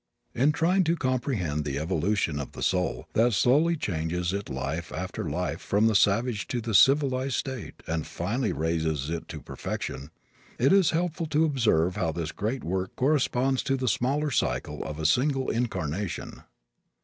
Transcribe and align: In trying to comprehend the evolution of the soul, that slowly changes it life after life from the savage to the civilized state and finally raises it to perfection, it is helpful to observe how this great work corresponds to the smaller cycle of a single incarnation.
In 0.33 0.51
trying 0.51 0.83
to 0.85 0.95
comprehend 0.95 1.63
the 1.63 1.77
evolution 1.77 2.39
of 2.39 2.53
the 2.53 2.63
soul, 2.63 3.05
that 3.13 3.33
slowly 3.33 3.75
changes 3.75 4.33
it 4.33 4.49
life 4.49 4.91
after 4.91 5.29
life 5.29 5.61
from 5.61 5.85
the 5.85 5.93
savage 5.93 6.47
to 6.47 6.59
the 6.59 6.73
civilized 6.73 7.35
state 7.35 7.83
and 7.85 8.07
finally 8.07 8.51
raises 8.51 9.11
it 9.11 9.27
to 9.27 9.39
perfection, 9.43 10.09
it 10.57 10.73
is 10.73 10.89
helpful 10.89 11.27
to 11.27 11.45
observe 11.45 11.97
how 11.97 12.11
this 12.11 12.31
great 12.31 12.63
work 12.63 12.95
corresponds 12.95 13.61
to 13.61 13.77
the 13.77 13.87
smaller 13.87 14.31
cycle 14.31 14.83
of 14.83 14.97
a 14.97 15.05
single 15.05 15.51
incarnation. 15.51 16.41